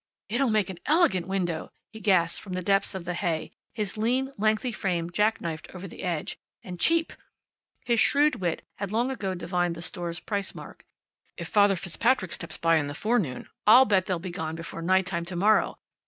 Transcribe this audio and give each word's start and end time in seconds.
"It'll 0.29 0.49
make 0.49 0.71
an 0.71 0.79
elegant 0.87 1.27
window," 1.27 1.69
he 1.91 1.99
gasped 1.99 2.41
from 2.41 2.53
the 2.53 2.63
depths 2.63 2.95
of 2.95 3.05
the 3.05 3.13
hay, 3.13 3.51
his 3.75 3.97
lean, 3.97 4.33
lengthy 4.35 4.71
frame 4.71 5.11
jack 5.11 5.39
knifed 5.39 5.69
over 5.75 5.87
the 5.87 6.01
edge. 6.01 6.39
"And 6.63 6.79
cheap." 6.79 7.13
His 7.85 7.99
shrewd 7.99 8.37
wit 8.37 8.63
had 8.77 8.91
long 8.91 9.11
ago 9.11 9.35
divined 9.35 9.75
the 9.75 9.81
store's 9.83 10.19
price 10.19 10.55
mark. 10.55 10.83
"If 11.37 11.49
Father 11.49 11.75
Fitzpatrick 11.75 12.33
steps 12.33 12.57
by 12.57 12.77
in 12.77 12.87
the 12.87 12.95
forenoon 12.95 13.47
I'll 13.67 13.85
bet 13.85 14.07
they'll 14.07 14.17
be 14.17 14.31
gone 14.31 14.55
before 14.55 14.81
nighttime 14.81 15.25
to 15.25 15.35
morrow. 15.35 15.77